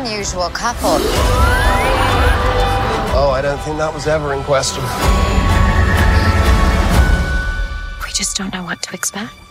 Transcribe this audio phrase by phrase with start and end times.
[0.00, 0.98] unusual couple.
[3.20, 4.82] Oh, I don't think that was ever in question.
[8.04, 9.47] We just don't know what to expect.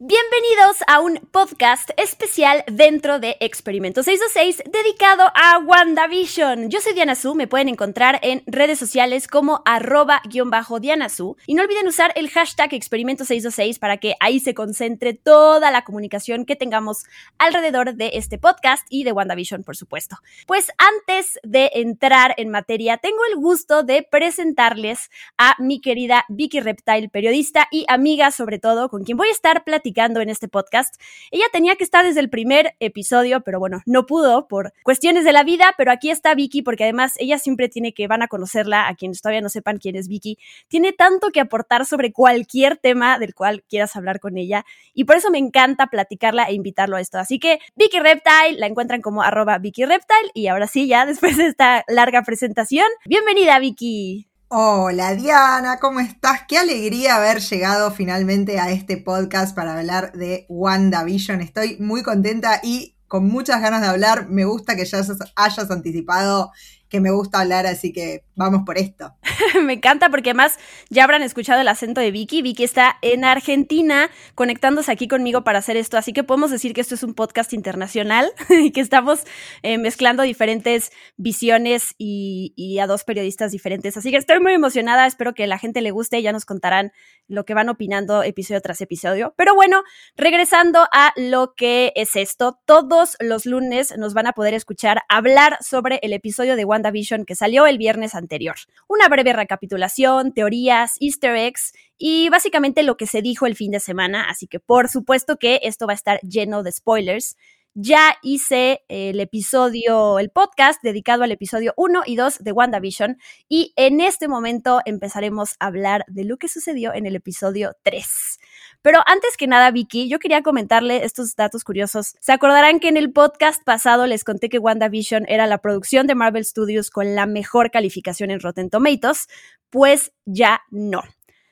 [0.00, 6.70] Bienvenidos a un podcast especial dentro de Experimento 626 dedicado a WandaVision.
[6.70, 11.54] Yo soy Diana Su, me pueden encontrar en redes sociales como arroba Diana Su y
[11.54, 16.44] no olviden usar el hashtag Experimento 626 para que ahí se concentre toda la comunicación
[16.44, 17.02] que tengamos
[17.36, 20.18] alrededor de este podcast y de WandaVision, por supuesto.
[20.46, 26.60] Pues antes de entrar en materia, tengo el gusto de presentarles a mi querida Vicky
[26.60, 30.94] Reptile, periodista y amiga sobre todo, con quien voy a estar platicando en este podcast.
[31.30, 35.32] Ella tenía que estar desde el primer episodio, pero bueno, no pudo por cuestiones de
[35.32, 38.88] la vida, pero aquí está Vicky porque además ella siempre tiene que, van a conocerla,
[38.88, 40.38] a quienes todavía no sepan quién es Vicky,
[40.68, 44.64] tiene tanto que aportar sobre cualquier tema del cual quieras hablar con ella
[44.94, 47.18] y por eso me encanta platicarla e invitarlo a esto.
[47.18, 51.36] Así que Vicky Reptile, la encuentran como arroba Vicky Reptile y ahora sí, ya después
[51.36, 54.28] de esta larga presentación, bienvenida Vicky.
[54.50, 56.44] Hola Diana, ¿cómo estás?
[56.48, 61.42] Qué alegría haber llegado finalmente a este podcast para hablar de WandaVision.
[61.42, 64.30] Estoy muy contenta y con muchas ganas de hablar.
[64.30, 65.02] Me gusta que ya
[65.36, 66.50] hayas anticipado
[66.88, 69.14] que me gusta hablar, así que vamos por esto.
[69.62, 70.58] me encanta porque además
[70.88, 72.42] ya habrán escuchado el acento de Vicky.
[72.42, 76.80] Vicky está en Argentina conectándose aquí conmigo para hacer esto, así que podemos decir que
[76.80, 79.24] esto es un podcast internacional y que estamos
[79.62, 83.96] eh, mezclando diferentes visiones y, y, a dos periodistas diferentes.
[83.96, 86.92] Así que estoy muy emocionada, espero que la gente le guste, ya nos contarán
[87.26, 89.34] lo que van opinando episodio tras episodio.
[89.36, 89.82] Pero bueno,
[90.16, 95.58] regresando a lo que es esto, todos los lunes nos van a poder escuchar hablar
[95.60, 98.56] sobre el episodio de WandaVision que salió el viernes anterior.
[98.88, 103.80] Una breve recapitulación, teorías, easter eggs y básicamente lo que se dijo el fin de
[103.80, 107.36] semana, así que por supuesto que esto va a estar lleno de spoilers.
[107.74, 113.18] Ya hice el episodio, el podcast dedicado al episodio 1 y 2 de WandaVision
[113.48, 118.38] y en este momento empezaremos a hablar de lo que sucedió en el episodio 3.
[118.82, 122.14] Pero antes que nada, Vicky, yo quería comentarle estos datos curiosos.
[122.20, 126.14] Se acordarán que en el podcast pasado les conté que WandaVision era la producción de
[126.14, 129.26] Marvel Studios con la mejor calificación en Rotten Tomatoes.
[129.70, 131.02] Pues ya no.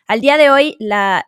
[0.08, 1.24] Al día de hoy, la,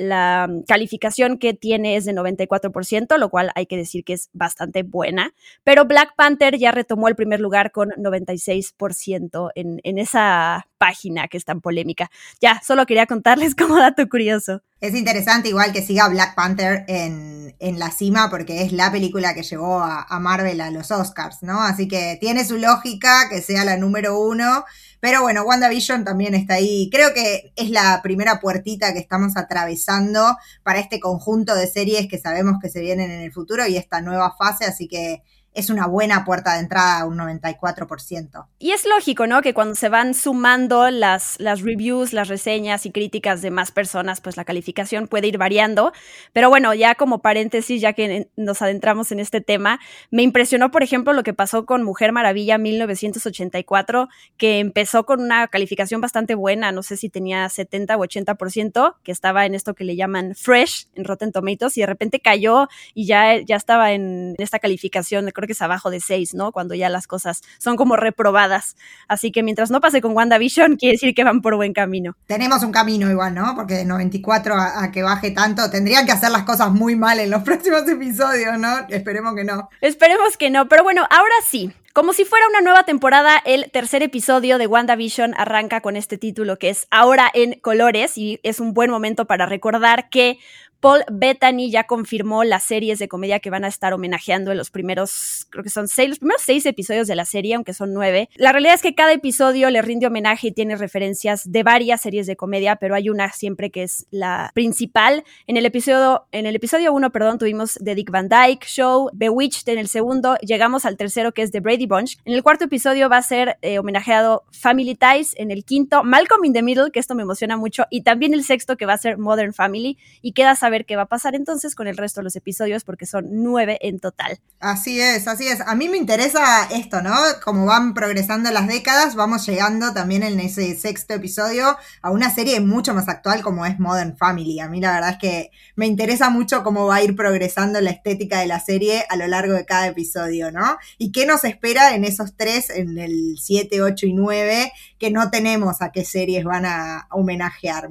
[0.68, 5.34] calificación que tiene es de 94%, lo cual hay que decir que es bastante buena,
[5.64, 11.38] pero Black Panther ya retomó el primer lugar con 96% en, en esa página que
[11.38, 12.08] es tan polémica.
[12.40, 14.62] Ya, solo quería contarles como dato curioso.
[14.80, 19.42] Es interesante igual que siga Black Panther en, la cima porque es la película que
[19.42, 21.60] llevó a, a Marvel a los Oscars, ¿no?
[21.60, 24.64] Así que tiene su lógica que sea la número uno
[25.00, 26.90] pero bueno, WandaVision también está ahí.
[26.90, 32.18] Creo que es la primera puertita que estamos atravesando para este conjunto de series que
[32.18, 35.22] sabemos que se vienen en el futuro y esta nueva fase, así que
[35.58, 38.46] es una buena puerta de entrada, un 94%.
[38.60, 39.42] Y es lógico, ¿no?
[39.42, 44.20] Que cuando se van sumando las, las reviews, las reseñas y críticas de más personas,
[44.20, 45.92] pues la calificación puede ir variando.
[46.32, 49.80] Pero bueno, ya como paréntesis, ya que nos adentramos en este tema,
[50.12, 55.48] me impresionó, por ejemplo, lo que pasó con Mujer Maravilla 1984, que empezó con una
[55.48, 59.82] calificación bastante buena, no sé si tenía 70 o 80%, que estaba en esto que
[59.82, 64.36] le llaman fresh en Rotten Tomatoes, y de repente cayó y ya, ya estaba en
[64.38, 66.52] esta calificación, creo que es abajo de 6, ¿no?
[66.52, 68.76] Cuando ya las cosas son como reprobadas.
[69.08, 72.16] Así que mientras no pase con WandaVision, quiere decir que van por buen camino.
[72.26, 73.54] Tenemos un camino igual, ¿no?
[73.56, 77.30] Porque de 94 a, que baje tanto, tendrían que hacer las cosas muy mal en
[77.30, 78.86] los próximos episodios, ¿no?
[78.88, 79.68] Esperemos que no.
[79.80, 81.72] Esperemos que no, pero bueno, ahora sí.
[81.94, 86.56] Como si fuera una nueva temporada, el tercer episodio de WandaVision arranca con este título
[86.56, 90.38] que es Ahora en colores y es un buen momento para recordar que
[90.80, 94.70] Paul Bettany ya confirmó las series de comedia que van a estar homenajeando en los
[94.70, 98.28] primeros, creo que son seis, los primeros seis episodios de la serie, aunque son nueve.
[98.36, 102.26] La realidad es que cada episodio le rinde homenaje y tiene referencias de varias series
[102.26, 105.24] de comedia, pero hay una siempre que es la principal.
[105.46, 109.68] En el episodio, en el episodio uno, perdón, tuvimos The Dick Van Dyke Show, Bewitched
[109.68, 112.18] en el segundo, llegamos al tercero que es The Brady Bunch.
[112.24, 116.44] En el cuarto episodio va a ser eh, homenajeado Family Ties, en el quinto Malcolm
[116.44, 118.98] in the Middle, que esto me emociona mucho, y también el sexto que va a
[118.98, 122.24] ser Modern Family, y queda ver qué va a pasar entonces con el resto de
[122.24, 124.38] los episodios, porque son nueve en total.
[124.60, 125.60] Así es, así es.
[125.60, 127.14] A mí me interesa esto, ¿no?
[127.44, 132.60] Como van progresando las décadas, vamos llegando también en ese sexto episodio a una serie
[132.60, 134.60] mucho más actual como es Modern Family.
[134.60, 137.90] A mí la verdad es que me interesa mucho cómo va a ir progresando la
[137.90, 140.76] estética de la serie a lo largo de cada episodio, ¿no?
[140.98, 145.30] Y qué nos espera en esos tres, en el 7, 8 y 9, que no
[145.30, 147.88] tenemos a qué series van a homenajear.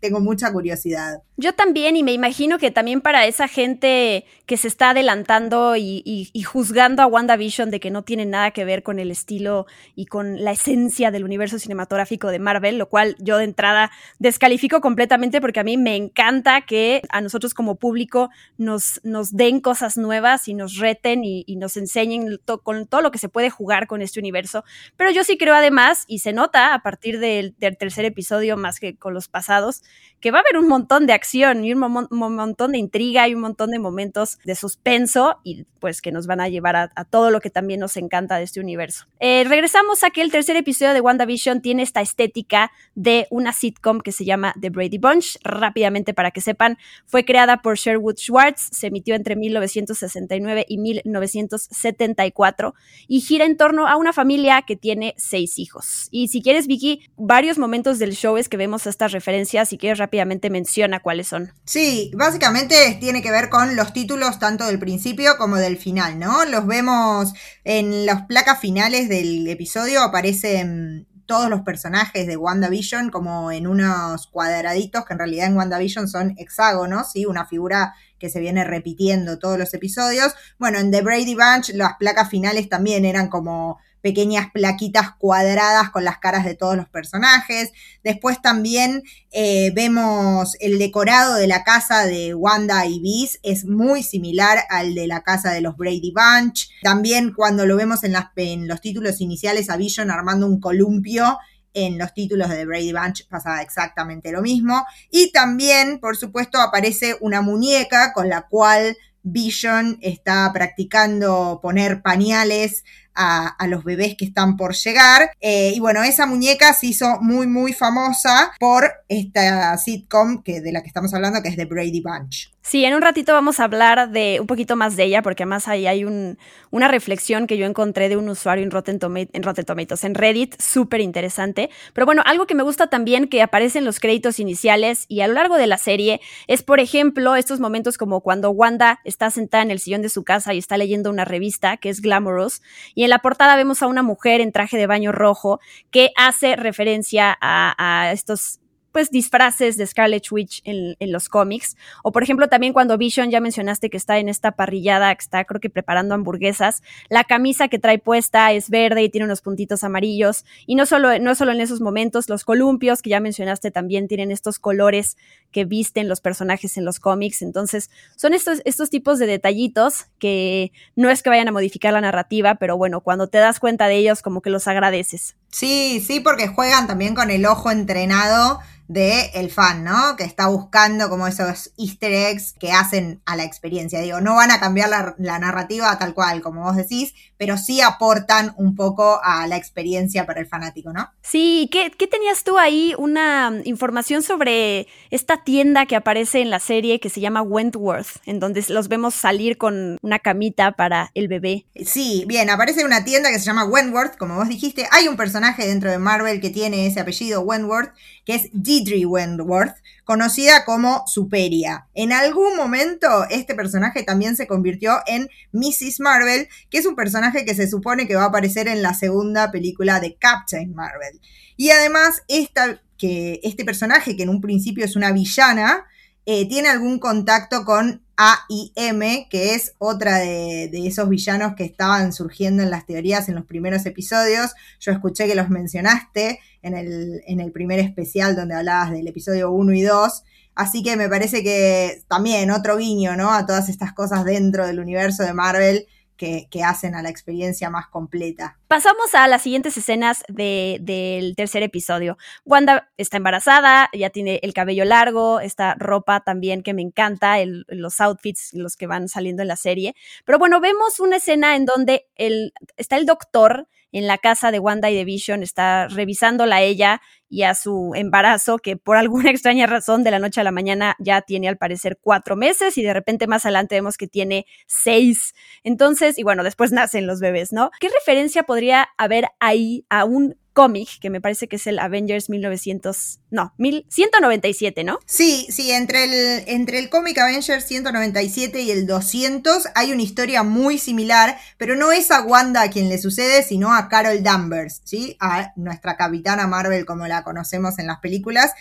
[0.00, 1.22] tengo mucha curiosidad.
[1.40, 6.30] Yo también, y me imagino que también para esa gente que se está adelantando y,
[6.44, 9.64] juzgando a WandaVision de que no tiene nada que ver con el estilo
[9.94, 14.82] y con la esencia del universo cinematográfico de Marvel, lo cual yo de entrada descalifico
[14.82, 18.28] completamente porque a mí me encanta que a nosotros como público
[18.58, 23.18] nos, nos den cosas nuevas y nos reten y, nos enseñen con todo lo que
[23.18, 24.62] se puede jugar con este universo.
[24.98, 28.78] Pero yo sí creo además, y se nota a partir del, del tercer episodio más
[28.78, 29.82] que con los pasados,
[30.20, 31.78] que va a haber un montón de acción y un,
[32.10, 36.40] montón de intriga y un montón de momentos de suspenso y pues que nos van
[36.40, 39.06] a llevar a, todo lo que también nos encanta de este universo.
[39.18, 44.00] Eh, regresamos a que el tercer episodio de WandaVision tiene esta estética de una sitcom
[44.00, 45.38] que se llama The Brady Bunch.
[45.42, 52.74] Rápidamente para que sepan, fue creada por Sherwood Schwartz, se emitió entre 1969 y 1974
[53.08, 56.08] y gira en torno a una familia que tiene seis hijos.
[56.10, 59.98] Y si quieres, Vicky, varios momentos del show es que vemos estas referencias, si quieres
[59.98, 61.52] rápidamente menciona son.
[61.64, 66.44] Sí, básicamente tiene que ver con los títulos tanto del principio como del final, ¿no?
[66.44, 67.32] Los vemos
[67.64, 74.26] en las placas finales del episodio, aparecen todos los personajes de WandaVision como en unos
[74.26, 77.24] cuadraditos que en realidad en WandaVision son hexágonos, ¿sí?
[77.24, 80.34] Una figura que se viene repitiendo todos los episodios.
[80.58, 86.04] Bueno, en The Brady Bunch las placas finales también eran como pequeñas plaquitas cuadradas con
[86.04, 87.72] las caras de todos los personajes.
[88.02, 94.02] Después también eh, vemos el decorado de la casa de Wanda y Beast, es muy
[94.02, 96.70] similar al de la casa de los Brady Bunch.
[96.82, 101.38] También cuando lo vemos en, en los títulos iniciales a Vision armando un columpio,
[101.72, 104.84] en los títulos de Brady Bunch pasaba exactamente lo mismo.
[105.10, 112.84] Y también, por supuesto, aparece una muñeca con la cual Vision está practicando poner pañales
[113.20, 115.30] a, los bebés que están por llegar.
[115.40, 120.72] Eh, y bueno, esa muñeca se hizo muy, muy famosa por esta sitcom que, de
[120.72, 122.50] la que estamos hablando, que es The Brady Bunch.
[122.62, 125.66] Sí, en un ratito vamos a hablar de un poquito más de ella, porque además
[125.66, 130.04] ahí hay una reflexión que yo encontré de un usuario en Rotten, en Rotten Tomatoes,
[130.04, 131.70] en Reddit, súper interesante.
[131.94, 135.28] Pero bueno, algo que me gusta también que aparece en los créditos iniciales y a
[135.28, 139.62] lo largo de la serie es, por ejemplo, estos momentos como cuando Wanda está sentada
[139.62, 142.62] en el sillón de su casa y está leyendo una revista que es Glamorous,
[142.94, 145.60] y en la portada vemos a una mujer en traje de baño rojo
[145.90, 148.60] que hace referencia a estos
[148.92, 151.76] pues disfraces de Scarlet Witch en, los cómics.
[152.02, 155.44] O por ejemplo también cuando Vision, ya mencionaste que está en esta parrillada, que está
[155.44, 159.84] creo que preparando hamburguesas, la camisa que trae puesta es verde y tiene unos puntitos
[159.84, 160.44] amarillos.
[160.66, 164.30] Y no solo, no solo en esos momentos, los columpios que ya mencionaste también tienen
[164.30, 165.16] estos colores
[165.50, 167.42] que visten los personajes en los cómics.
[167.42, 172.00] Entonces son estos, estos tipos de detallitos que no es que vayan a modificar la
[172.00, 175.36] narrativa, pero bueno, cuando te das cuenta de ellos como que los agradeces.
[175.50, 178.60] Sí, sí, porque juegan también con el ojo entrenado
[178.90, 180.16] de el fan, ¿no?
[180.16, 184.00] Que está buscando como esos easter eggs que hacen a la experiencia.
[184.00, 188.52] Digo, no van a cambiar la, narrativa tal cual, como vos decís, pero sí aportan
[188.58, 191.10] un poco a la experiencia para el fanático, ¿no?
[191.22, 192.92] Sí, ¿qué, qué tenías tú ahí?
[192.98, 198.40] Una información sobre esta tienda que aparece en la serie que se llama Wentworth, en
[198.40, 201.64] donde los vemos salir con una camita para el bebé.
[201.82, 204.86] Sí, bien, aparece una tienda que se llama Wentworth, como vos dijiste.
[204.90, 207.94] Hay un personaje dentro de Marvel que tiene ese apellido Wentworth,
[208.30, 209.74] que es Deidre Wentworth,
[210.04, 211.88] conocida como Superia.
[211.94, 215.98] En algún momento este personaje también se convirtió en Mrs.
[215.98, 219.50] Marvel, que es un personaje que se supone que va a aparecer en la segunda
[219.50, 221.20] película de Captain Marvel.
[221.56, 225.86] Y además esta, que este personaje, que en un principio es una villana,
[226.26, 232.62] eh, tiene algún contacto con AIM, que es otra de, esos villanos que estaban surgiendo
[232.62, 234.52] en las teorías en los primeros episodios.
[234.78, 239.50] Yo escuché que los mencionaste en el, en el primer especial donde hablabas del episodio
[239.50, 240.22] 1 y 2.
[240.54, 243.32] Así que me parece que también otro guiño, ¿no?
[243.32, 245.86] A todas estas cosas dentro del universo de Marvel
[246.20, 248.58] que, hacen a la experiencia más completa.
[248.68, 252.18] Pasamos a las siguientes escenas del tercer episodio.
[252.44, 258.00] Wanda está embarazada, ya tiene el cabello largo, esta ropa también que me encanta, los
[258.02, 259.94] outfits, los que van saliendo en la serie.
[260.26, 264.58] Pero bueno, vemos una escena en donde el, está el doctor en la casa de
[264.58, 269.66] Wanda y de Vision, está revisándola ella y a su embarazo, que por alguna extraña
[269.66, 272.92] razón de la noche a la mañana ya tiene al parecer cuatro meses y de
[272.92, 275.34] repente más adelante vemos que tiene seis.
[275.62, 277.70] Entonces, y bueno, después nacen los bebés, ¿no?
[277.80, 282.28] ¿Qué referencia podría haber ahí a un cómic, que me parece que es el Avengers
[282.28, 284.98] 1900, no, 1197, ¿no?
[285.06, 290.42] Sí, sí, entre el, entre el cómic Avengers 197 y el 200 hay una historia
[290.42, 294.82] muy similar, pero no es a Wanda a quien le sucede, sino a Carol Danvers,
[294.84, 295.16] ¿sí?
[295.20, 298.52] A nuestra capitana Marvel como la conocemos en las películas.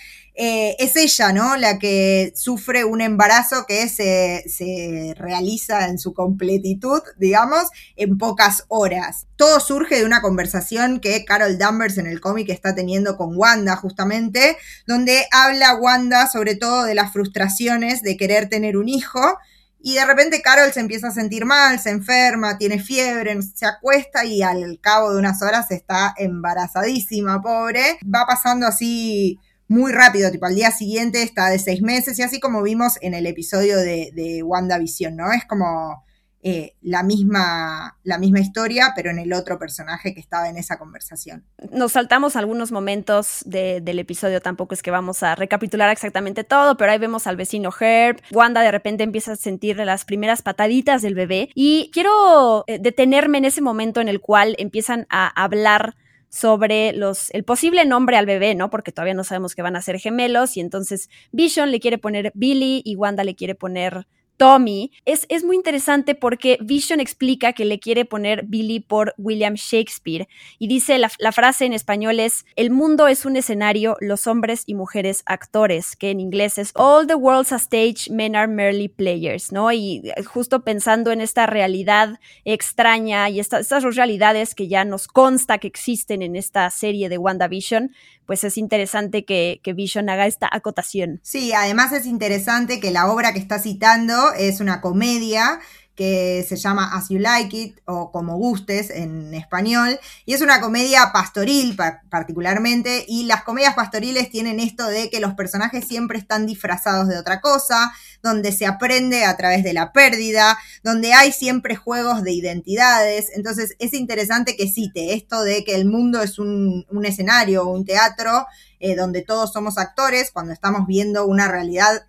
[0.41, 1.58] Eh, es ella, ¿no?
[1.58, 7.67] La que sufre un embarazo que se, se realiza en su completitud, digamos,
[7.98, 9.27] en pocas horas.
[9.36, 13.75] Todo surge de una conversación que Carol Danvers en el cómic está teniendo con Wanda,
[13.75, 19.38] justamente, donde habla Wanda sobre todo de las frustraciones de querer tener un hijo.
[19.81, 24.25] Y de repente Carol se empieza a sentir mal, se enferma, tiene fiebre, se acuesta
[24.25, 27.98] y al cabo de unas horas está embarazadísima, pobre.
[28.03, 32.39] Va pasando así muy rápido, tipo al día siguiente está de seis meses y así
[32.39, 35.31] como vimos en el episodio de, de WandaVision, ¿no?
[35.31, 36.03] Es como
[36.41, 40.79] eh, la, misma, la misma historia, pero en el otro personaje que estaba en esa
[40.79, 41.43] conversación.
[41.72, 46.93] Nos saltamos algunos momentos del episodio, tampoco es que vamos a recapitular exactamente todo, pero
[46.93, 51.13] ahí vemos al vecino Herb, Wanda de repente empieza a sentir las primeras pataditas del
[51.13, 55.98] bebé y quiero eh, detenerme en ese momento en el cual empiezan a hablar
[56.29, 58.69] sobre los, el posible nombre al bebé, ¿no?
[58.69, 62.31] Porque todavía no sabemos que van a ser gemelos y entonces Vision le quiere poner
[62.36, 64.08] Billy y Wanda le quiere poner
[64.39, 69.55] Tommy, es, es, muy interesante porque Vision explica que le quiere poner Billy por William
[69.55, 74.27] Shakespeare y dice la, la, frase en español es, el mundo es un escenario, los
[74.27, 78.48] hombres y mujeres actores, que en inglés es, all the world's a stage, men are
[78.48, 79.74] merely players, ¿no?
[79.74, 85.10] Y justo pensando en esta realidad extraña y esta, estas dos realidades que ya nos
[85.10, 87.91] consta que existen en esta serie de WandaVision,
[88.29, 91.19] pues es interesante que, que, Vision haga esta acotación.
[91.24, 95.59] Sí, además es interesante que la obra que está citando es una comedia
[96.00, 100.62] que se llama As You Like It o Como Gustes en español, y es una
[100.62, 101.75] comedia pastoril
[102.10, 107.18] particularmente, y las comedias pastoriles tienen esto de que los personajes siempre están disfrazados de
[107.18, 107.91] otra cosa,
[108.24, 113.75] donde se aprende a través de la pérdida, donde hay siempre juegos de identidades, entonces
[113.77, 118.46] es interesante que cite esto de que el mundo es un, escenario, un teatro,
[118.79, 122.06] eh, donde todos somos actores, cuando estamos viendo una realidad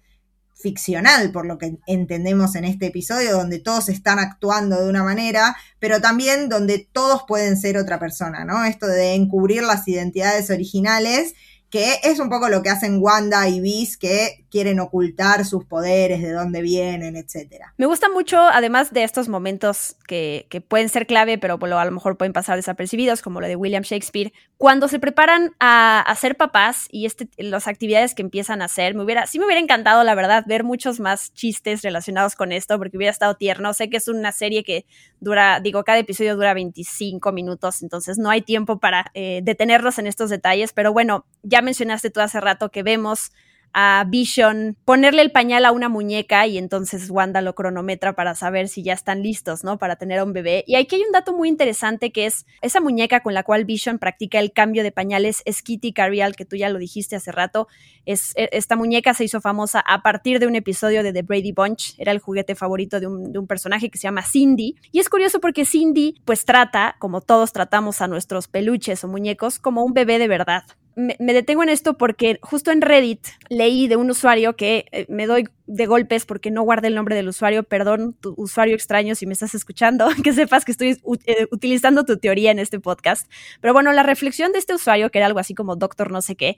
[0.62, 5.56] ficcional, por lo que entendemos en este episodio, donde todos están actuando de una manera,
[5.78, 8.64] pero también donde todos pueden ser otra persona, ¿no?
[8.64, 11.34] Esto de encubrir las identidades originales
[11.70, 16.20] que es un poco lo que hacen Wanda y Viz, que quieren ocultar sus poderes,
[16.20, 17.62] de dónde vienen, etc.
[17.76, 21.90] Me gusta mucho, además de estos momentos que, que pueden ser clave, pero a lo
[21.92, 26.36] mejor pueden pasar desapercibidos, como lo de William Shakespeare, cuando se preparan a, a ser
[26.36, 30.02] papás y este, las actividades que empiezan a hacer, me hubiera, sí me hubiera encantado,
[30.02, 33.72] la verdad, ver muchos más chistes relacionados con esto, porque hubiera estado tierno.
[33.72, 34.84] Sé que es una serie que
[35.20, 40.08] dura, digo, cada episodio dura 25 minutos, entonces no hay tiempo para eh, detenernos en
[40.08, 43.32] estos detalles, pero bueno, ya mencionaste tú hace rato que vemos
[43.72, 48.68] a Vision ponerle el pañal a una muñeca y entonces Wanda lo cronometra para saber
[48.68, 49.78] si ya están listos, ¿no?
[49.78, 50.64] Para tener a un bebé.
[50.66, 53.98] Y aquí hay un dato muy interesante que es esa muñeca con la cual Vision
[53.98, 57.68] practica el cambio de pañales es Kitty Carrial, que tú ya lo dijiste hace rato.
[58.06, 61.52] Es, e, esta muñeca se hizo famosa a partir de un episodio de The Brady
[61.52, 61.94] Bunch.
[61.98, 64.76] Era el juguete favorito de un, de un personaje que se llama Cindy.
[64.90, 69.58] Y es curioso porque Cindy pues trata, como todos tratamos a nuestros peluches o muñecos,
[69.58, 70.64] como un bebé de verdad
[70.96, 75.26] me, detengo en esto porque justo en Reddit leí de un usuario que eh, me
[75.26, 79.26] doy de golpes porque no guardé el nombre del usuario, perdón, tu usuario extraño si
[79.26, 83.30] me estás escuchando, que sepas que estoy eh, utilizando tu teoría en este podcast.
[83.60, 86.36] Pero bueno, la reflexión de este usuario, que era algo así como doctor no sé
[86.36, 86.56] qué,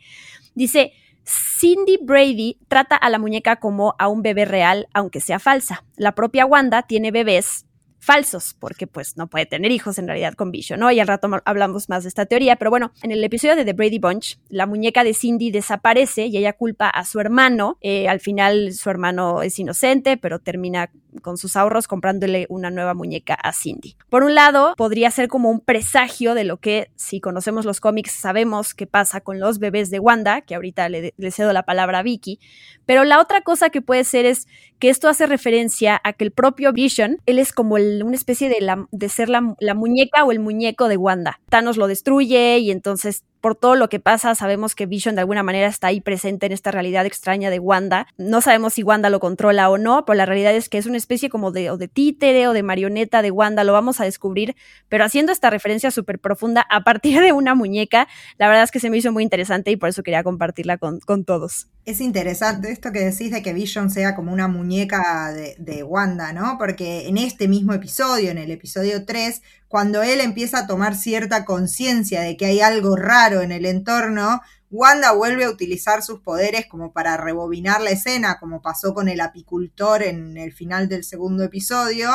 [0.54, 0.92] dice,
[1.24, 5.84] Cindy Brady trata a la muñeca como a un bebé real, aunque sea falsa.
[5.96, 7.66] La propia Wanda tiene bebés
[8.02, 10.90] falsos, porque pues no puede tener hijos en realidad con Vision, ¿no?
[10.90, 13.74] Y al rato hablamos más de esta teoría, pero bueno, en el episodio de The
[13.74, 17.78] Brady Bunch, la muñeca de Cindy desaparece y ella culpa a su hermano.
[17.80, 20.90] Eh, al final su hermano es inocente, pero termina
[21.20, 23.96] con sus ahorros comprándole una nueva muñeca a Cindy.
[24.08, 28.12] Por un lado, podría ser como un presagio de lo que, si conocemos los cómics,
[28.12, 32.02] sabemos que pasa con los bebés de Wanda, que ahorita le, cedo la palabra a
[32.02, 32.38] Vicky,
[32.86, 34.46] pero la otra cosa que puede ser es
[34.78, 38.60] que esto hace referencia a que el propio Vision, él es como una especie de,
[38.60, 41.40] la, ser la, muñeca o el muñeco de Wanda.
[41.48, 45.42] Thanos lo destruye y entonces por todo lo que pasa sabemos que Vision de alguna
[45.42, 48.06] manera está ahí presente en esta realidad extraña de Wanda.
[48.16, 50.96] No sabemos si Wanda lo controla o no, pero la realidad es que es una
[50.96, 54.54] especie como de, de títere o de marioneta de Wanda, lo vamos a descubrir,
[54.88, 58.06] pero haciendo esta referencia súper profunda a partir de una muñeca,
[58.38, 61.24] la verdad es que se me hizo muy interesante y por eso quería compartirla con
[61.24, 61.66] todos.
[61.84, 66.56] Es interesante esto que decís de que Vision sea como una muñeca de, Wanda, ¿no?
[66.56, 71.44] Porque en este mismo episodio, en el episodio 3, cuando él empieza a tomar cierta
[71.44, 76.64] conciencia de que hay algo raro en el entorno, Wanda vuelve a utilizar sus poderes
[76.66, 81.44] como para rebobinar la escena, como pasó con el apicultor en el final del segundo
[81.44, 82.08] episodio,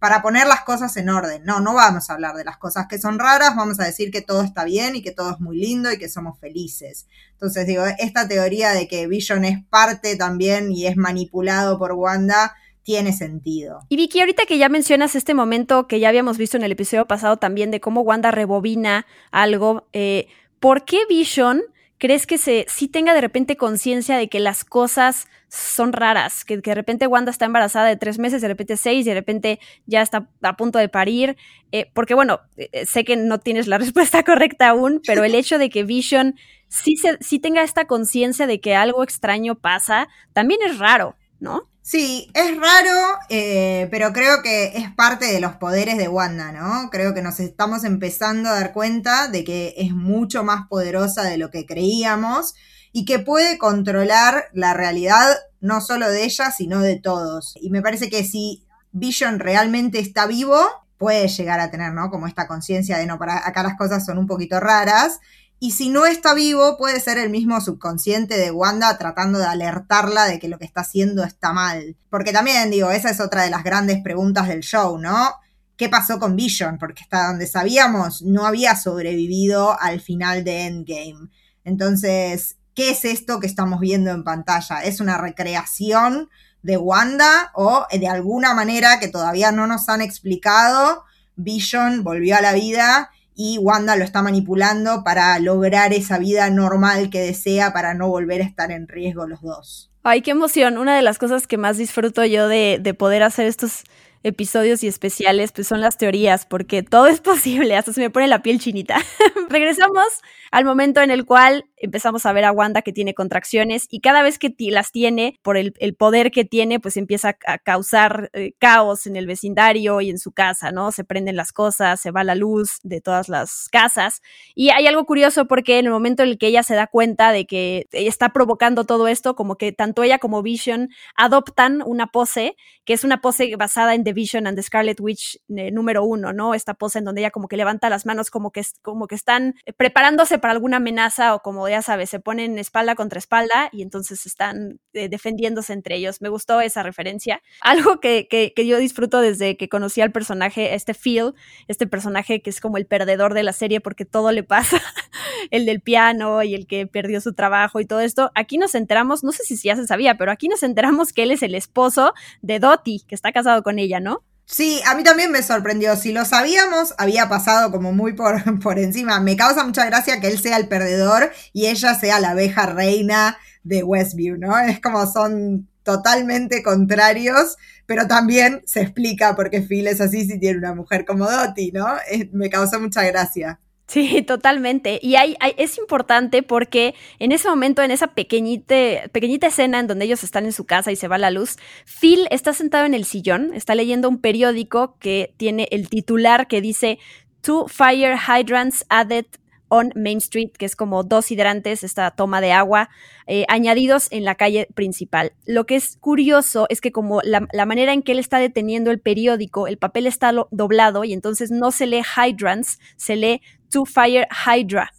[0.00, 1.44] para poner las cosas en orden.
[1.44, 4.22] No, no vamos a hablar de las cosas que son raras, vamos a decir que
[4.22, 7.06] todo está bien y que todo es muy lindo y que somos felices.
[7.30, 12.56] Entonces digo, esta teoría de que Vision es parte también y es manipulado por Wanda,
[12.82, 13.86] tiene sentido.
[13.88, 17.06] Y Vicky, ahorita que ya mencionas este momento que ya habíamos visto en el episodio
[17.06, 20.26] pasado también de cómo Wanda rebobina algo, eh,
[20.58, 21.62] ¿por qué Vision
[22.00, 26.44] ¿crees que se sí tenga de repente conciencia de que las cosas son raras?
[26.44, 30.02] Que, de repente Wanda está embarazada de tres meses, de repente seis, de repente ya
[30.02, 31.36] está a punto de parir.
[31.70, 35.58] Eh, porque bueno, eh, sé que no tienes la respuesta correcta aún, pero el hecho
[35.58, 36.34] de que Vision
[36.66, 41.69] sí, se, sí tenga esta conciencia de que algo extraño pasa, también es raro, ¿no?
[41.82, 46.90] Sí, es raro, eh, pero creo que es parte de los poderes de Wanda, ¿no?
[46.90, 51.38] Creo que nos estamos empezando a dar cuenta de que es mucho más poderosa de
[51.38, 52.54] lo que creíamos
[52.92, 57.54] y que puede controlar la realidad no solo de ella, sino de todos.
[57.60, 60.60] Y me parece que si Vision realmente está vivo,
[60.98, 62.10] puede llegar a tener, ¿no?
[62.10, 65.18] Como esta conciencia de no, para acá las cosas son un poquito raras
[65.62, 70.24] y si no está vivo, puede ser el mismo subconsciente de Wanda tratando de alertarla
[70.24, 71.96] de que lo que está haciendo está mal.
[72.08, 75.34] Porque también, digo, esa es otra de las grandes preguntas del show, ¿no?
[75.76, 76.78] ¿Qué pasó con Vision?
[76.78, 81.28] Porque hasta donde sabíamos, no había sobrevivido al final de Endgame.
[81.64, 84.82] Entonces, ¿qué es esto que estamos viendo en pantalla?
[84.82, 86.30] ¿Es una recreación
[86.62, 91.04] de Wanda o de alguna manera que todavía no nos han explicado?
[91.36, 93.10] Vision volvió a la vida
[93.42, 98.42] y Wanda lo está manipulando para lograr esa vida normal que desea para no volver
[98.42, 99.90] a estar en riesgo los dos.
[100.02, 100.76] Ay, qué emoción.
[100.76, 103.84] Una de las cosas que más disfruto yo de, de poder hacer estos
[104.22, 108.28] episodios y especiales, pues son las teorías, porque todo es posible, hasta se me pone
[108.28, 108.98] la piel chinita.
[109.48, 110.06] Regresamos
[110.50, 114.22] al momento en el cual empezamos a ver a Wanda que tiene contracciones y cada
[114.22, 119.06] vez que las tiene, por el, poder que tiene, pues empieza a causar eh, caos
[119.06, 120.92] en el vecindario y en su casa, ¿no?
[120.92, 124.22] Se prenden las cosas, se va la luz de todas las casas.
[124.54, 127.32] Y hay algo curioso porque en el momento en el que ella se da cuenta
[127.32, 132.56] de que está provocando todo esto, como que tanto ella como Vision adoptan una pose,
[132.84, 136.32] que es una pose basada en The Vision and the Scarlet Witch eh, número uno,
[136.32, 136.54] ¿no?
[136.54, 139.54] Esta pose en donde ella como que levanta las manos como que, como que están
[139.76, 144.26] preparándose para alguna amenaza o como ya sabes, se ponen espalda contra espalda y entonces
[144.26, 146.20] están eh, defendiéndose entre ellos.
[146.20, 147.40] Me gustó esa referencia.
[147.60, 151.34] Algo que, que, yo disfruto desde que conocí al personaje, este Phil,
[151.68, 154.80] este personaje que es como el perdedor de la serie porque todo le pasa,
[155.52, 158.32] el del piano y el que perdió su trabajo y todo esto.
[158.34, 161.30] Aquí nos enteramos, no sé si ya se sabía, pero aquí nos enteramos que él
[161.30, 164.24] es el esposo de Dottie, que está casado con ella, ¿no?
[164.46, 165.94] Sí, a mí también me sorprendió.
[165.94, 169.20] Si lo sabíamos, había pasado como muy por, por encima.
[169.20, 173.38] Me causa mucha gracia que él sea el perdedor y ella sea la abeja reina
[173.62, 174.58] de Westview, ¿no?
[174.58, 180.38] Es como son totalmente contrarios, pero también se explica por qué Phil es así si
[180.38, 181.86] tiene una mujer como Dottie, ¿no?
[182.32, 183.60] me causa mucha gracia.
[183.90, 185.00] Sí, totalmente.
[185.02, 188.76] Y hay, es importante porque en ese momento, en esa pequeñita,
[189.10, 191.56] pequeñita escena en donde ellos están en su casa y se va la luz,
[192.00, 196.60] Phil está sentado en el sillón, está leyendo un periódico que tiene el titular que
[196.60, 197.00] dice
[197.42, 199.26] Two fire hydrants added
[199.70, 202.90] on Main Street, que es como dos hidrantes, esta toma de agua,
[203.26, 205.32] eh, añadidos en la calle principal.
[205.46, 209.00] Lo que es curioso es que como la, manera en que él está deteniendo el
[209.00, 214.26] periódico, el papel está doblado y entonces no se lee hydrants, se lee to fire
[214.46, 214.90] hydra.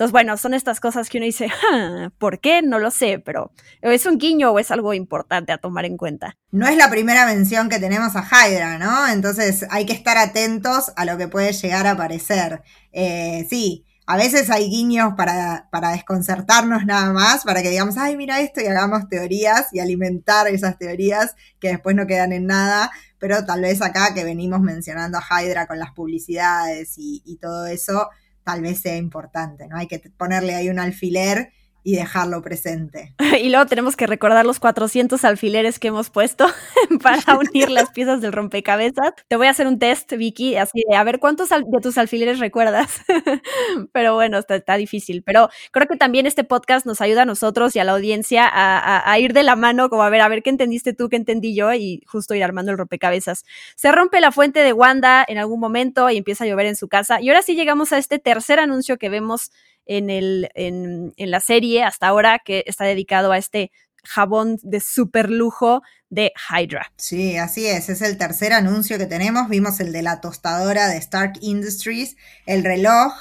[0.00, 1.48] Entonces, bueno, son estas cosas que uno dice,
[2.18, 2.62] ¿por qué?
[2.62, 3.52] No lo sé, pero
[3.82, 6.38] es un guiño o es algo importante a tomar en cuenta.
[6.50, 9.08] No es la primera mención que tenemos a Hydra, ¿no?
[9.08, 12.62] Entonces hay que estar atentos a lo que puede llegar a aparecer.
[12.92, 18.16] Eh, sí, a veces hay guiños para, para desconcertarnos nada más, para que digamos, ay,
[18.16, 22.90] mira esto y hagamos teorías y alimentar esas teorías que después no quedan en nada,
[23.20, 27.68] pero tal vez acá que venimos mencionando a Hydra con las publicidades y, y todo
[27.68, 28.08] eso,
[28.42, 29.76] tal vez sea importante, ¿no?
[29.76, 33.14] Hay que ponerle ahí un alfiler y dejarlo presente.
[33.40, 36.46] Y luego tenemos que recordar los 400 alfileres que hemos puesto
[37.02, 39.14] para unir las piezas del rompecabezas.
[39.28, 42.38] Te voy a hacer un test, Vicky, así de a ver cuántos de tus alfileres
[42.38, 43.00] recuerdas.
[43.92, 45.22] Pero bueno, está, difícil.
[45.22, 49.18] Pero creo que también este podcast nos ayuda a nosotros y a la audiencia a,
[49.18, 51.72] ir de la mano, como a ver, a ver qué entendiste tú, qué entendí yo
[51.72, 53.44] y justo ir armando el rompecabezas.
[53.76, 56.88] Se rompe la fuente de Wanda en algún momento y empieza a llover en su
[56.88, 57.20] casa.
[57.20, 59.50] Y ahora sí llegamos a este tercer anuncio que vemos
[59.86, 63.70] en, el, en, en la serie hasta ahora, que está dedicado a este
[64.04, 66.92] jabón de super lujo de Hydra.
[66.96, 67.88] Sí, así es.
[67.88, 69.48] Es el tercer anuncio que tenemos.
[69.48, 72.16] Vimos el de la tostadora de Stark Industries,
[72.46, 73.12] el reloj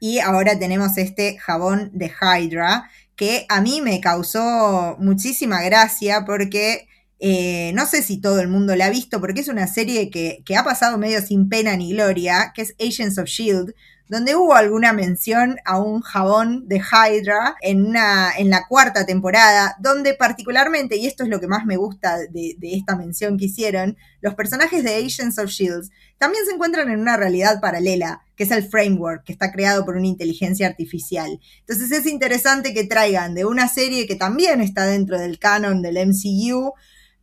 [0.00, 6.88] y ahora tenemos este jabón de Hydra que a mí me causó muchísima gracia porque
[7.20, 10.42] eh, no sé si todo el mundo la ha visto porque es una serie que,
[10.44, 13.72] que ha pasado medio sin pena ni gloria, que es Agents of Shield,
[14.08, 20.96] donde hubo alguna mención a un jabón de Hydra en, la cuarta temporada, donde particularmente,
[20.96, 24.34] y esto es lo que más me gusta de, de esta mención que hicieron, los
[24.34, 28.68] personajes de Agents of Shields también se encuentran en una realidad paralela, que es el
[28.68, 31.40] framework, que está creado por una inteligencia artificial.
[31.60, 35.96] Entonces es interesante que traigan de una serie que también está dentro del canon del
[36.06, 36.72] MCU,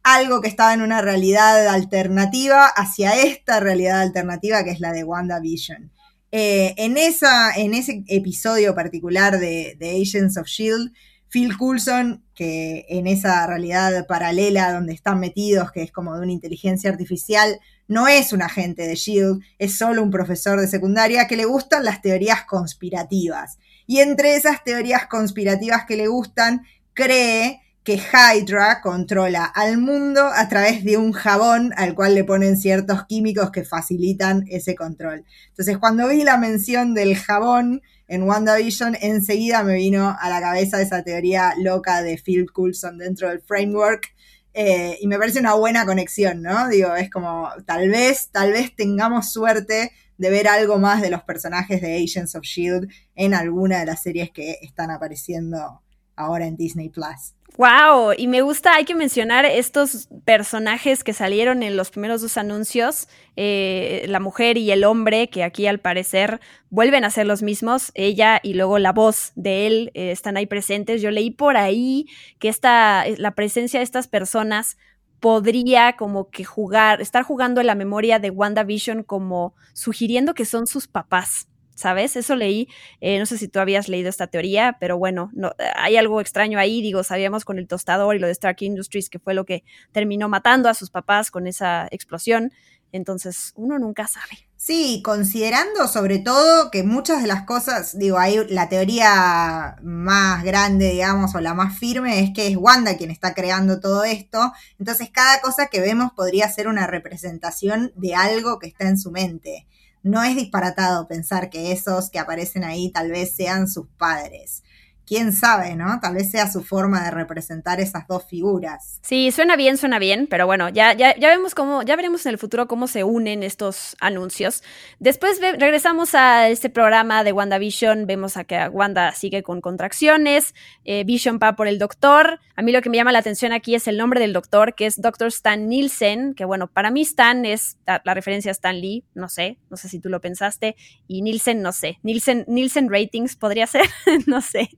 [0.04, 5.04] algo que estaba en una realidad alternativa hacia esta realidad alternativa que es la de
[5.04, 5.92] WandaVision.
[6.32, 10.94] Eh, en, esa, en ese episodio particular de, Agents of Shield,
[11.28, 16.32] Phil Coulson, que en esa realidad paralela donde están metidos, que es como de una
[16.32, 21.36] inteligencia artificial, no es un agente de Shield, es solo un profesor de secundaria que
[21.36, 23.58] le gustan las teorías conspirativas.
[23.86, 26.62] Y entre esas teorías conspirativas que le gustan,
[26.94, 32.58] cree que Hydra controla al mundo a través de un jabón al cual le ponen
[32.58, 35.26] ciertos químicos que facilitan ese control.
[35.50, 40.82] Entonces, cuando vi la mención del jabón en WandaVision, enseguida me vino a la cabeza
[40.82, 44.14] esa teoría loca de Phil Coulson dentro del framework.
[44.54, 46.68] Eh, y me parece una buena conexión, ¿no?
[46.68, 51.24] Digo, es como, tal vez, tal vez tengamos suerte de ver algo más de los
[51.24, 55.82] personajes de Agents of Shield en alguna de las series que están apareciendo
[56.16, 57.34] ahora en Disney Plus.
[57.62, 62.38] Wow, y me gusta, hay que mencionar estos personajes que salieron en los primeros dos
[62.38, 66.40] anuncios, eh, la mujer y el hombre, que aquí al parecer
[66.72, 70.48] vuelven a ser los mismos, ella y luego la voz de él eh, están ahí
[70.48, 71.04] presentes.
[71.04, 72.08] Yo leí por ahí
[72.40, 74.80] que esta, la presencia de estas personas
[75.20, 80.66] podría como que jugar, estar jugando en la memoria de WandaVision como sugiriendo que son
[80.66, 81.51] sus papás.
[81.76, 82.16] ¿Sabes?
[82.16, 82.68] Eso leí,
[83.00, 86.60] eh, no sé si tú habías leído esta teoría, pero bueno, no, hay algo extraño
[86.60, 89.64] ahí, digo, sabíamos con el tostador y lo de Stark Industries, que fue lo que
[89.92, 92.52] terminó matando a sus papás con esa explosión,
[92.92, 94.50] entonces uno nunca sabe.
[94.58, 100.92] Sí, considerando sobre todo que muchas de las cosas, digo, hay la teoría más grande,
[100.92, 105.10] digamos, o la más firme es que es Wanda quien está creando todo esto, entonces
[105.12, 109.66] cada cosa que vemos podría ser una representación de algo que está en su mente
[110.04, 114.64] no es disparatado pensar que esos que aparecen ahí tal vez sean sus padres
[115.12, 116.00] quién sabe, ¿no?
[116.00, 119.02] Tal vez sea su forma de representar esas dos figuras.
[119.02, 122.32] Sí, suena bien, suena bien, pero bueno, ya, ya, ya vemos cómo, ya veremos en
[122.32, 124.64] el futuro cómo se unen estos anuncios.
[125.00, 131.04] Después regresamos a este programa de WandaVision, vemos a que Wanda sigue con contracciones, eh,
[131.04, 132.40] Vision va por el doctor.
[132.56, 134.86] A mí lo que me llama la atención aquí es el nombre del doctor, que
[134.86, 135.28] es Dr.
[135.28, 139.58] Stan Nielsen, que bueno, para mí Stan es la, referencia a Stan Lee, no sé,
[139.70, 143.84] no sé si tú lo pensaste, y Nielsen, no sé, Nielsen, Nielsen Ratings podría ser,
[144.26, 144.70] no sé.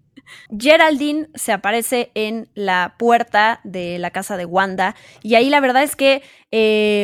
[0.57, 5.83] Geraldine se aparece en la puerta de la casa de Wanda y ahí la verdad
[5.83, 6.23] es que,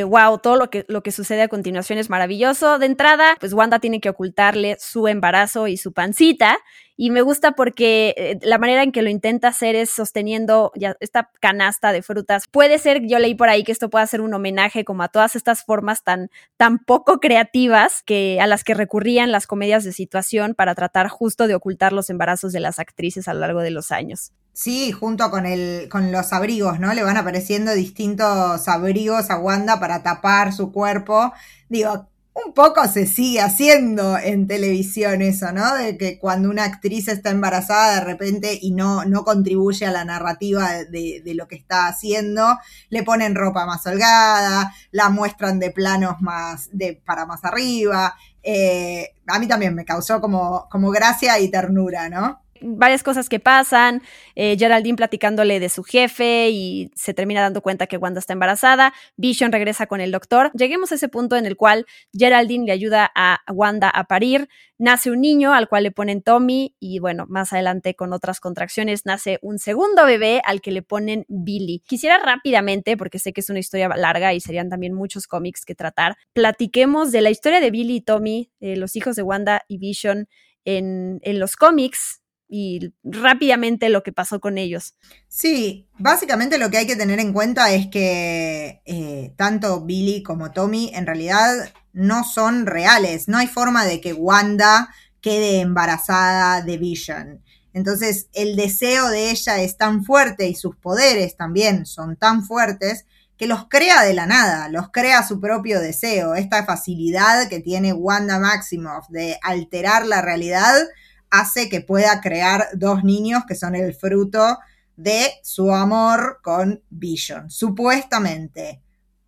[0.06, 2.80] wow, eh, todo lo que, lo que sucede a continuación es maravilloso.
[2.80, 6.60] De entrada, pues Wanda tiene que ocultarle su embarazo y su pancita
[7.02, 10.98] y me gusta porque eh, la manera en que lo intenta hacer es sosteniendo ya
[11.00, 12.50] esta canasta de frutas.
[12.52, 15.38] Puede ser, yo leí por ahí que esto pueda ser un homenaje como a todas
[15.38, 20.56] estas formas tan, tan poco creativas que, a las que recurrían las comedias de situación
[20.56, 23.94] para tratar justo de ocultar los embarazos de las actrices a lo largo de los
[23.94, 24.34] años.
[24.62, 26.94] Sí, junto con, el, con los abrigos, ¿no?
[26.94, 31.32] Le van apareciendo distintos abrigos a Wanda para tapar su cuerpo.
[31.70, 35.76] Digo, un poco se sigue haciendo en televisión eso, ¿no?
[35.76, 40.04] De que cuando una actriz está embarazada de repente y no, no contribuye a la
[40.04, 46.20] narrativa de, lo que está haciendo, le ponen ropa más holgada, la muestran de planos
[46.20, 48.14] más, de, para más arriba.
[48.44, 52.42] Eh, a mí también me causó como, como gracia y ternura, ¿no?
[52.62, 54.02] Varias cosas que pasan,
[54.36, 58.94] eh, Geraldine platicándole de su jefe y se termina dando cuenta que Wanda está embarazada,
[59.18, 63.12] Vision regresa con el doctor, lleguemos a ese punto en el cual Geraldine le ayuda
[63.16, 67.54] a Wanda a parir, nace un niño al cual le ponen Tommy y bueno, más
[67.54, 71.84] adelante con otras contracciones nace un segundo bebé al que le ponen Billy.
[71.86, 75.76] Quisiera rápidamente, porque sé que es una historia larga y serían también muchos cómics que
[75.76, 79.78] tratar, platiquemos de la historia de Billy y Tommy, eh, los hijos de Wanda y
[79.78, 80.28] Vision
[80.66, 84.96] en, en los cómics y rápidamente lo que pasó con ellos.
[85.28, 90.52] Sí, básicamente lo que hay que tener en cuenta es que eh, tanto Billy como
[90.52, 93.28] Tommy en realidad no son reales.
[93.28, 94.90] No hay forma de que Wanda
[95.22, 97.44] quede embarazada de Vision.
[97.72, 103.06] Entonces el deseo de ella es tan fuerte y sus poderes también son tan fuertes
[103.38, 106.34] que los crea de la nada, los crea su propio deseo.
[106.36, 110.76] Esta facilidad que tiene Wanda Maximoff de alterar la realidad
[111.30, 114.58] hace que pueda crear dos niños que son el fruto
[114.96, 118.82] de su amor con Vision, supuestamente.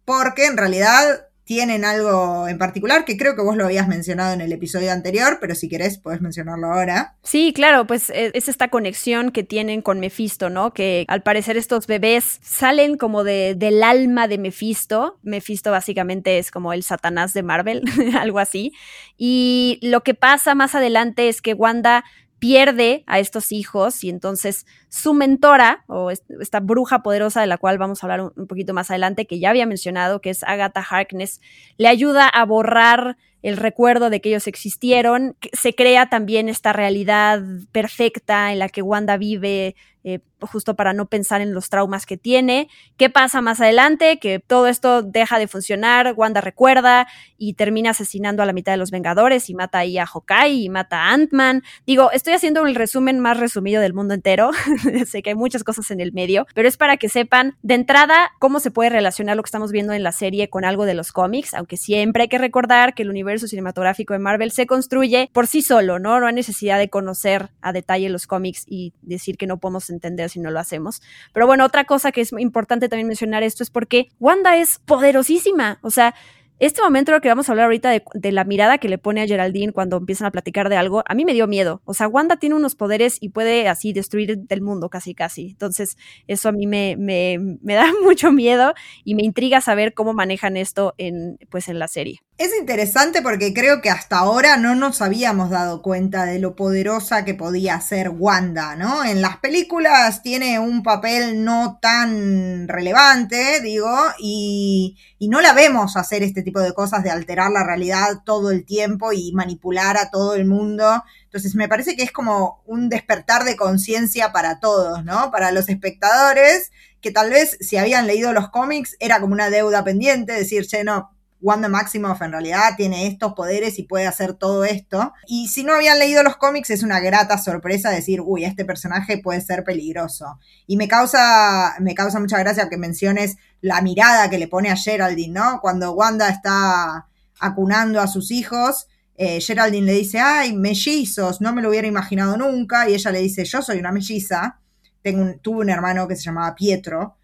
[0.04, 4.40] Porque en realidad tienen algo en particular que creo que vos lo habías mencionado en
[4.40, 7.18] el episodio anterior, pero si querés puedes mencionarlo ahora.
[7.24, 10.74] Sí, claro, pues e, es esta conexión que tienen con Mephisto, ¿no?
[10.74, 15.20] Que al parecer estos bebés salen como de, del alma de Mephisto.
[15.24, 17.84] Mephisto básicamente es como el Satanás de Marvel,
[18.18, 18.72] algo así.
[19.18, 22.06] Y lo que pasa más adelante es que Wanda
[22.42, 27.78] pierde a estos hijos y entonces su mentora o esta bruja poderosa de la cual
[27.78, 31.40] vamos a hablar un, poquito más adelante que ya había mencionado que es Agatha Harkness
[31.78, 37.44] le ayuda a borrar el recuerdo de que ellos existieron se crea también esta realidad
[37.72, 42.18] perfecta en la que Wanda vive eh, justo para no pensar en los traumas que
[42.18, 42.70] tiene.
[42.98, 44.20] ¿Qué pasa más adelante?
[44.20, 48.78] Que todo esto deja de funcionar, Wanda recuerda y termina asesinando a la mitad de
[48.78, 51.64] los Vengadores y mata ahí a Hawkeye y mata a Ant-Man.
[51.86, 54.52] Digo, estoy haciendo el resumen más resumido del mundo entero,
[55.08, 58.32] sé que hay muchas cosas en el medio, pero es para que sepan de entrada
[58.40, 61.12] cómo se puede relacionar lo que estamos viendo en la serie con algo de los
[61.12, 65.48] cómics, aunque siempre hay que recordar que el universo cinematográfico de Marvel se construye por
[65.48, 66.20] sí solo, ¿no?
[66.20, 70.30] No hay necesidad de conocer a detalle los cómics y decir que no podemos entender
[70.32, 71.02] si no lo hacemos.
[71.34, 75.80] Pero bueno, otra cosa que es importante también mencionar esto es porque Wanda es poderosísima,
[75.82, 76.16] o sea,
[76.62, 79.26] este momento lo que vamos a hablar ahorita de, la mirada que le pone a
[79.26, 81.82] Geraldine cuando empiezan a platicar de algo, a mí me dio miedo.
[81.86, 85.48] O sea, Wanda tiene unos poderes y puede así destruir el mundo casi casi.
[85.50, 85.98] Entonces,
[86.28, 90.94] eso a mí me, me, da mucho miedo y me intriga saber cómo manejan esto
[91.00, 92.22] en, pues, en la serie.
[92.38, 97.24] Es interesante porque creo que hasta ahora no nos habíamos dado cuenta de lo poderosa
[97.24, 99.04] que podía ser Wanda, ¿no?
[99.04, 105.98] En las películas tiene un papel no tan relevante, digo, y, y no la vemos
[105.98, 110.10] hacer este tipo de cosas de alterar la realidad todo el tiempo y manipular a
[110.10, 111.04] todo el mundo.
[111.24, 115.32] Entonces me parece que es como un despertar de conciencia para todos, ¿no?
[115.32, 119.84] Para los espectadores, que tal vez si habían leído los cómics era como una deuda
[119.84, 121.12] pendiente, decir, che, no,
[121.42, 125.14] Wanda Maximoff en realidad tiene estos poderes y puede hacer todo esto.
[125.28, 129.18] Y si no habían leído los cómics, es una grata sorpresa decir, uy, este personaje
[129.18, 130.40] puede ser peligroso.
[130.68, 134.76] Y me causa, me causa mucha gracia que menciones la mirada que le pone a
[134.76, 135.60] Geraldine, ¿no?
[135.62, 137.08] Cuando Wanda está
[137.40, 142.38] acunando a sus hijos, eh, Geraldine le dice, ay, mellizos, no me lo hubiera imaginado
[142.38, 142.90] nunca.
[142.90, 144.60] Y ella le dice, yo soy una melliza.
[145.02, 147.18] Tengo tuve un hermano que se llamaba Pietro.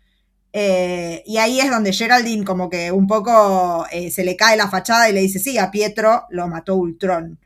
[0.53, 4.69] Eh, y ahí es donde Geraldine como que un poco eh, se le cae la
[4.69, 7.39] fachada y le dice, sí, a Pietro lo mató Ultron.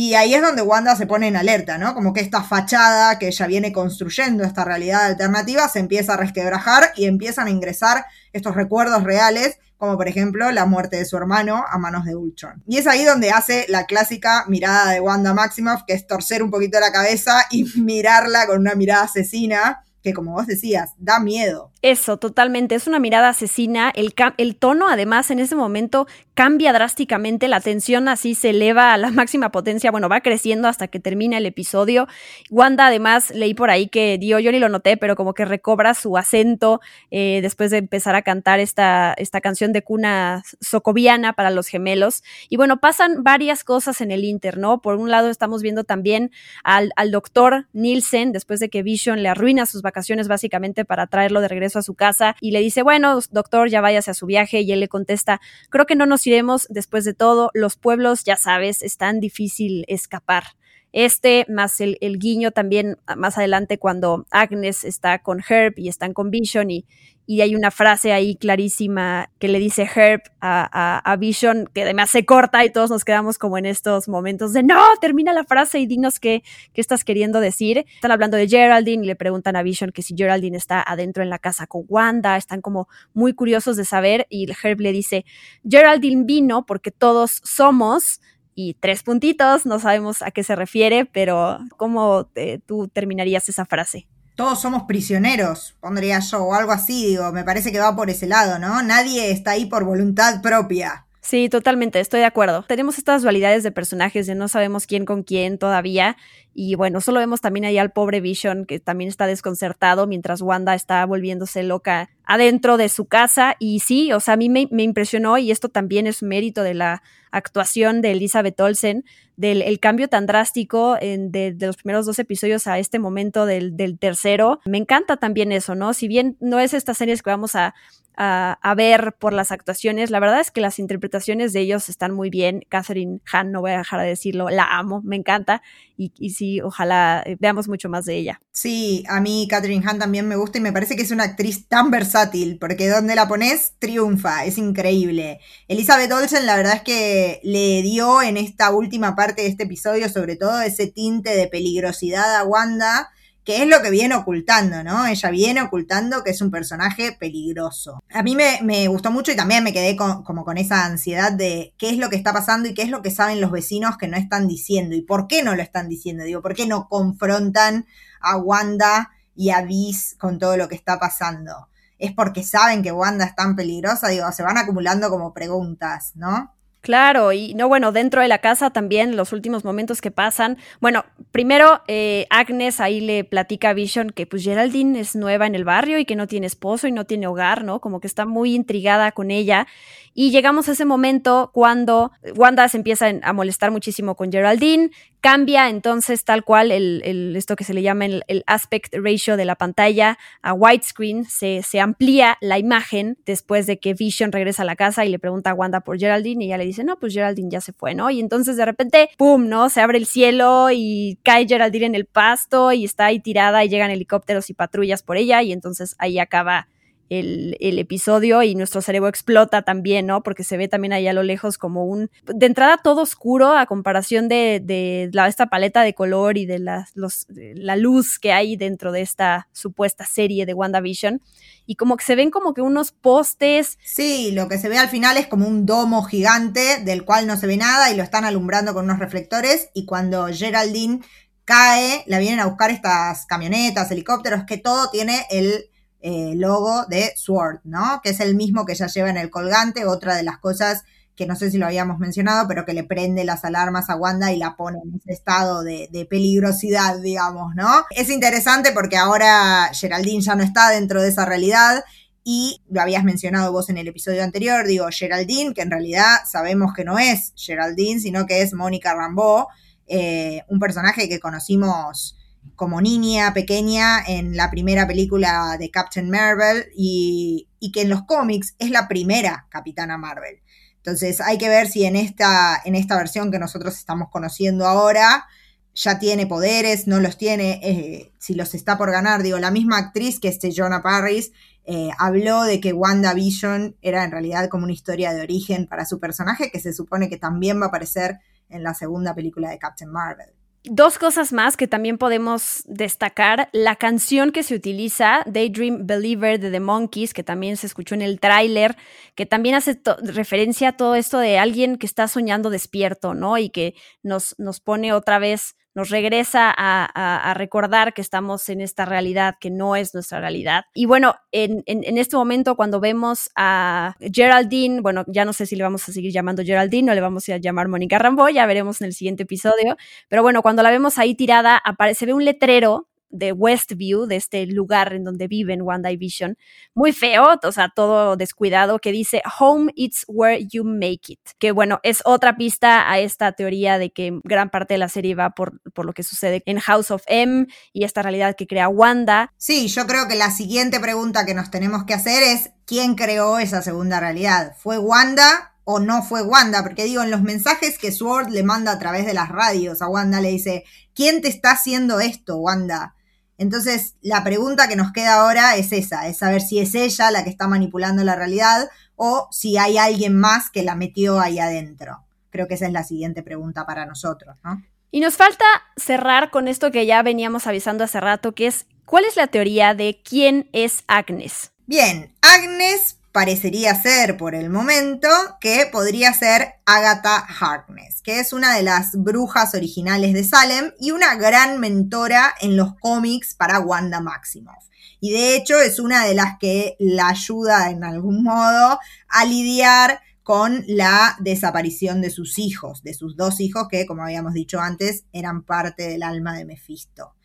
[0.00, 1.92] Y ahí es donde Wanda se pone en alerta, ¿no?
[1.92, 6.92] Como que esta fachada que ella viene construyendo, esta realidad alternativa, se empieza a resquebrajar
[6.94, 11.64] y empiezan a ingresar estos recuerdos reales, como por ejemplo la muerte de su hermano
[11.68, 12.62] a manos de Ultron.
[12.68, 16.52] Y es ahí donde hace la clásica mirada de Wanda Maximoff, que es torcer un
[16.52, 21.72] poquito la cabeza y mirarla con una mirada asesina que como vos decías, da miedo.
[21.80, 22.74] Eso, totalmente.
[22.74, 23.92] Es una mirada asesina.
[23.94, 27.46] El, tono, además, en ese momento cambia drásticamente.
[27.46, 29.92] La tensión así se eleva a la máxima potencia.
[29.92, 32.08] Bueno, va creciendo hasta que termina el episodio.
[32.50, 35.94] Wanda, además, leí por ahí que dio, yo ni lo noté, pero como que recobra
[35.94, 36.80] su acento
[37.12, 42.24] eh, después de empezar a cantar esta, esta canción de cuna socoviana para los gemelos.
[42.48, 44.80] Y bueno, pasan varias cosas en el Inter, ¿no?
[44.80, 46.32] Por un lado, estamos viendo también
[46.64, 51.40] al, al doctor Nielsen, después de que Vision le arruina sus vacaciones básicamente para traerlo
[51.40, 54.60] de regreso a su casa y le dice, bueno, doctor, ya váyase a su viaje
[54.60, 58.36] y él le contesta, creo que no nos iremos después de todo, los pueblos, ya
[58.36, 60.44] sabes, es tan difícil escapar.
[60.92, 66.14] Este, más el, el, guiño también más adelante cuando Agnes está con Herb y están
[66.14, 66.86] con Vision y,
[67.30, 72.24] y hay una frase ahí clarísima que le dice Herb a, Vision que además se
[72.24, 75.86] corta y todos nos quedamos como en estos momentos de no, termina la frase y
[75.86, 77.84] dinos qué, qué estás queriendo decir.
[77.96, 81.28] Están hablando de Geraldine y le preguntan a Vision que si Geraldine está adentro en
[81.28, 85.26] la casa con Wanda, están como muy curiosos de saber y Herb le dice,
[85.68, 88.22] Geraldine vino porque todos somos
[88.60, 92.28] y tres puntitos, no sabemos a qué se refiere, pero ¿cómo
[92.66, 94.08] tú terminarías esa frase?
[94.34, 98.26] Todos somos prisioneros, pondría yo, o algo así, digo, me parece que va por ese
[98.26, 98.82] lado, ¿no?
[98.82, 101.06] Nadie está ahí por voluntad propia.
[101.28, 102.64] Sí, totalmente, estoy de acuerdo.
[102.66, 106.16] Tenemos estas dualidades de personajes de no sabemos quién con quién todavía.
[106.54, 110.74] Y bueno, solo vemos también ahí al pobre Vision que también está desconcertado mientras Wanda
[110.74, 113.56] está volviéndose loca adentro de su casa.
[113.58, 117.02] Y sí, o sea, a mí me, impresionó y esto también es mérito de la
[117.30, 119.04] actuación de Elizabeth Olsen,
[119.36, 123.76] del el cambio tan drástico en, de, los primeros dos episodios a este momento del,
[123.76, 124.60] del tercero.
[124.64, 125.92] Me encanta también eso, ¿no?
[125.92, 127.74] Si bien no es estas series que vamos a
[128.20, 130.10] a, ver por las actuaciones.
[130.10, 132.64] La verdad es que las interpretaciones de ellos están muy bien.
[132.68, 135.62] Catherine Han, no voy a dejar de decirlo, la amo, me encanta.
[135.96, 138.40] Y, y sí, ojalá eh, veamos mucho más de ella.
[138.50, 141.68] Sí, a mí Catherine Han también me gusta y me parece que es una actriz
[141.68, 145.38] tan versátil, porque donde la pones, triunfa, es increíble.
[145.68, 150.08] Elizabeth Olsen, la verdad es que le dio en esta última parte de este episodio,
[150.08, 153.10] sobre todo ese tinte de peligrosidad a Wanda
[153.48, 155.06] que es lo que viene ocultando, ¿no?
[155.06, 157.98] Ella viene ocultando que es un personaje peligroso.
[158.12, 161.88] A mí me, gustó mucho y también me quedé como con esa ansiedad de qué
[161.88, 164.18] es lo que está pasando y qué es lo que saben los vecinos que no
[164.18, 166.24] están diciendo y por qué no lo están diciendo.
[166.24, 167.86] Digo, ¿por qué no confrontan
[168.20, 171.70] a Wanda y a Viz con todo lo que está pasando?
[171.98, 174.08] ¿Es porque saben que Wanda es tan peligrosa?
[174.08, 176.52] Digo, se van acumulando como preguntas, ¿no?
[176.88, 180.56] Claro, y no, bueno, dentro de la casa también los últimos momentos que pasan.
[180.80, 185.54] Bueno, primero eh, Agnes ahí le platica a Vision que pues Geraldine es nueva en
[185.54, 187.80] el barrio y que no tiene esposo y no tiene hogar, ¿no?
[187.80, 189.66] Como que está muy intrigada con ella.
[190.14, 195.68] Y llegamos a ese momento cuando Wanda se empieza a molestar muchísimo con Geraldine, cambia
[195.68, 200.18] entonces tal cual el, esto que se le llama el, aspect ratio de la pantalla
[200.42, 205.04] a widescreen, se, se amplía la imagen después de que Vision regresa a la casa
[205.04, 207.60] y le pregunta a Wanda por Geraldine y ella le dice, no, pues Geraldine ya
[207.60, 208.10] se fue, ¿no?
[208.10, 209.68] Y entonces de repente, ¡pum!, ¿no?
[209.68, 213.68] Se abre el cielo y cae Geraldine en el pasto y está ahí tirada y
[213.68, 216.68] llegan helicópteros y patrullas por ella y entonces ahí acaba
[217.10, 220.22] el, episodio y nuestro cerebro explota también, ¿no?
[220.22, 223.66] Porque se ve también ahí a lo lejos como un, de entrada todo oscuro a
[223.66, 228.32] comparación de, de la, esta paleta de color y de la, los, la luz que
[228.32, 231.22] hay dentro de esta supuesta serie de WandaVision.
[231.66, 233.78] Y como que se ven como que unos postes.
[233.84, 237.36] Sí, lo que se ve al final es como un domo gigante del cual no
[237.36, 241.00] se ve nada y lo están alumbrando con unos reflectores y cuando Geraldine
[241.44, 247.12] cae, la vienen a buscar estas camionetas, helicópteros, que todo tiene el eh, logo de
[247.16, 248.00] Sword, ¿no?
[248.02, 250.84] Que es el mismo que ella lleva en el colgante, otra de las cosas
[251.18, 254.32] que no sé si lo habíamos mencionado, pero que le prende las alarmas a Wanda
[254.32, 257.84] y la pone en ese estado de, peligrosidad, digamos, ¿no?
[257.90, 261.82] Es interesante porque ahora Geraldine ya no está dentro de esa realidad
[262.22, 266.72] y lo habías mencionado vos en el episodio anterior, digo, Geraldine, que en realidad sabemos
[266.72, 269.48] que no es Geraldine, sino que es Mónica Rambeau,
[269.88, 272.17] eh, un personaje que conocimos
[272.56, 278.54] como niña pequeña en la primera película de Captain Marvel y, que en los cómics
[278.58, 280.40] es la primera Capitana Marvel.
[280.76, 285.26] Entonces hay que ver si en esta, en esta versión que nosotros estamos conociendo ahora
[285.74, 289.22] ya tiene poderes, no los tiene, eh, si los está por ganar.
[289.22, 291.32] Digo, la misma actriz que este Jonah Parris
[291.64, 296.00] eh, habló de que WandaVision era en realidad como una historia de origen para su
[296.00, 299.90] personaje que se supone que también va a aparecer en la segunda película de Captain
[299.90, 300.37] Marvel.
[300.70, 303.48] Dos cosas más que también podemos destacar.
[303.52, 308.02] La canción que se utiliza, Daydream Believer de The Monkeys, que también se escuchó en
[308.02, 308.76] el tráiler,
[309.14, 313.38] que también hace referencia a todo esto de alguien que está soñando despierto, ¿no?
[313.38, 318.84] Y que nos, nos pone otra vez nos regresa a, recordar que estamos en esta
[318.84, 320.64] realidad que no es nuestra realidad.
[320.74, 325.62] Y bueno, en, este momento cuando vemos a Geraldine, bueno, ya no sé si le
[325.62, 328.88] vamos a seguir llamando Geraldine o le vamos a llamar Mónica Rambo, ya veremos en
[328.88, 329.76] el siguiente episodio,
[330.08, 334.46] pero bueno, cuando la vemos ahí tirada, aparece, ve un letrero de Westview, de este
[334.46, 336.36] lugar en donde viven Wanda Vision,
[336.74, 341.20] muy feo, o sea, todo descuidado, que dice Home it's where you make it.
[341.38, 345.14] Que bueno, es otra pista a esta teoría de que gran parte de la serie
[345.14, 348.68] va por, por lo que sucede en House of M y esta realidad que crea
[348.68, 349.32] Wanda.
[349.36, 353.38] Sí, yo creo que la siguiente pregunta que nos tenemos que hacer es: ¿quién creó
[353.38, 354.54] esa segunda realidad?
[354.58, 358.72] ¿Fue Wanda o no fue Wanda, porque digo, en los mensajes que Sword le manda
[358.72, 362.94] a través de las radios a Wanda le dice, ¿quién te está haciendo esto, Wanda?
[363.38, 367.24] Entonces, la pregunta que nos queda ahora es esa, es saber si es ella la
[367.24, 372.04] que está manipulando la realidad o si hay alguien más que la metió ahí adentro.
[372.30, 374.62] Creo que esa es la siguiente pregunta para nosotros, ¿no?
[374.90, 375.44] Y nos falta
[375.76, 379.74] cerrar con esto que ya veníamos avisando hace rato, que es, ¿cuál es la teoría
[379.74, 381.52] de quién es Agnes?
[381.66, 385.08] Bien, Agnes parecería ser por el momento
[385.40, 390.92] que podría ser Agatha Harkness, que es una de las brujas originales de Salem y
[390.92, 394.66] una gran mentora en los cómics para Wanda Maximoff.
[395.00, 398.78] Y de hecho es una de las que la ayuda en algún modo
[399.08, 404.32] a lidiar con la desaparición de sus hijos, de sus dos hijos que, como habíamos
[404.32, 407.16] dicho antes, eran parte del alma de Mephisto.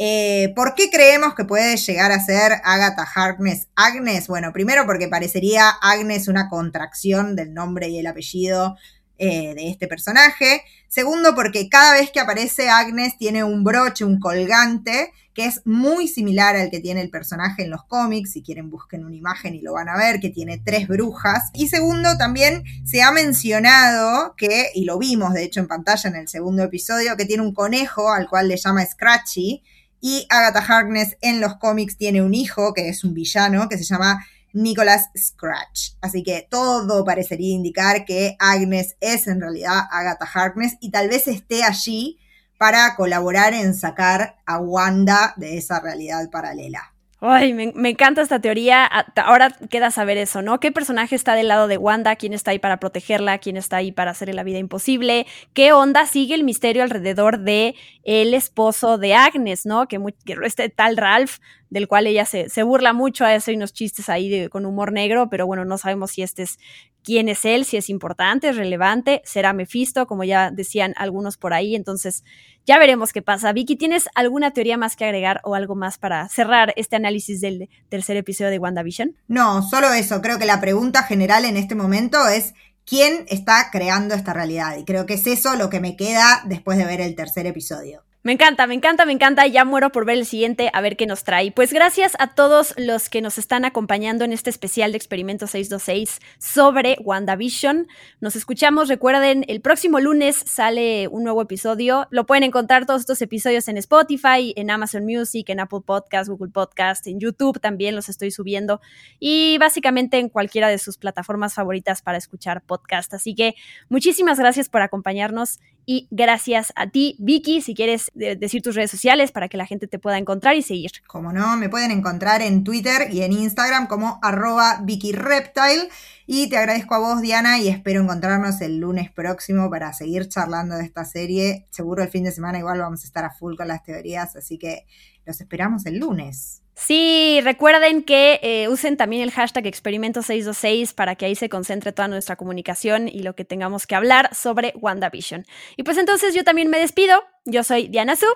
[0.00, 4.28] Eh, ¿Por qué creemos que puede llegar a ser Agatha Harkness Agnes?
[4.28, 8.76] Bueno, primero porque parecería Agnes una contracción del nombre y el apellido
[9.18, 10.62] eh, de este personaje.
[10.86, 16.06] Segundo, porque cada vez que aparece Agnes tiene un broche, un colgante, que es muy
[16.06, 18.30] similar al que tiene el personaje en los cómics.
[18.30, 21.50] Si quieren, busquen una imagen y lo van a ver, que tiene tres brujas.
[21.54, 26.14] Y segundo, también se ha mencionado que, y lo vimos de hecho en pantalla en
[26.14, 29.64] el segundo episodio, que tiene un conejo al cual le llama Scratchy.
[30.00, 33.84] Y Agatha Harkness en los cómics tiene un hijo, que es un villano, que se
[33.84, 35.92] llama Nicholas Scratch.
[36.00, 41.26] Así que todo parecería indicar que Agnes es en realidad Agatha Harkness y tal vez
[41.28, 42.18] esté allí
[42.58, 46.92] para colaborar en sacar a Wanda de esa realidad paralela.
[47.20, 48.84] Ay, me, encanta esta teoría.
[49.16, 50.60] Ahora queda saber eso, ¿no?
[50.60, 52.14] ¿Qué personaje está del lado de Wanda?
[52.14, 53.38] ¿Quién está ahí para protegerla?
[53.38, 55.26] ¿Quién está ahí para hacerle la vida imposible?
[55.52, 59.88] ¿Qué onda sigue el misterio alrededor de el esposo de Agnes, ¿no?
[59.88, 59.98] Que,
[60.44, 61.38] este tal Ralph,
[61.70, 65.64] del cual ella se, burla mucho, a unos chistes ahí con humor negro, pero bueno,
[65.64, 66.58] no sabemos si este es
[67.02, 71.54] quién es él, si es importante, es relevante, será Mephisto, como ya decían algunos por
[71.54, 72.24] ahí, entonces
[72.66, 73.52] ya veremos qué pasa.
[73.52, 77.68] Vicky, ¿tienes alguna teoría más que agregar o algo más para cerrar este análisis del
[77.88, 79.16] tercer episodio de WandaVision?
[79.26, 82.54] No, solo eso, creo que la pregunta general en este momento es
[82.84, 86.78] quién está creando esta realidad y creo que es eso lo que me queda después
[86.78, 88.04] de ver el tercer episodio.
[88.28, 89.46] Me encanta, me encanta, me encanta.
[89.46, 91.50] Ya muero por ver el siguiente, a ver qué nos trae.
[91.50, 96.20] Pues gracias a todos los que nos están acompañando en este especial de Experimento 626
[96.38, 97.88] sobre WandaVision.
[98.20, 102.06] Nos escuchamos, recuerden, el próximo lunes sale un nuevo episodio.
[102.10, 106.50] Lo pueden encontrar todos estos episodios en Spotify, en Amazon Music, en Apple Podcast, Google
[106.50, 108.82] Podcast, en YouTube también los estoy subiendo.
[109.18, 113.14] Y básicamente en cualquiera de sus plataformas favoritas para escuchar podcast.
[113.14, 113.54] Así que
[113.88, 115.60] muchísimas gracias por acompañarnos
[115.90, 119.88] y gracias a ti, Vicky, si quieres decir tus redes sociales para que la gente
[119.88, 120.90] te pueda encontrar y seguir.
[121.06, 125.88] Como no, me pueden encontrar en Twitter y en Instagram como arroba VickyReptile.
[126.26, 130.76] Y te agradezco a vos, Diana, y espero encontrarnos el lunes próximo para seguir charlando
[130.76, 131.66] de esta serie.
[131.70, 134.58] Seguro el fin de semana igual vamos a estar a full con las teorías, así
[134.58, 134.84] que
[135.24, 136.64] los esperamos el lunes.
[136.80, 142.06] Sí, recuerden que eh, usen también el hashtag experimento626 para que ahí se concentre toda
[142.06, 145.44] nuestra comunicación y lo que tengamos que hablar sobre WandaVision.
[145.76, 147.24] Y pues entonces yo también me despido.
[147.44, 148.26] Yo soy Diana Su.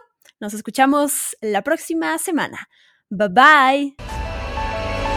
[0.40, 2.68] Nos escuchamos la próxima semana.
[3.11, 3.95] Bye bye.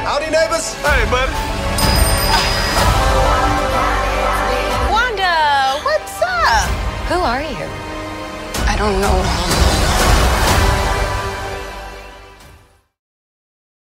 [0.05, 0.75] Howdy, neighbors.
[0.83, 1.29] Hey, bud.
[4.91, 6.69] Wanda, what's up?
[7.09, 7.65] Who are you?
[8.67, 9.54] I don't know.